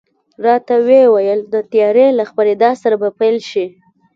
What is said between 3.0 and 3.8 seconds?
به پیل شي.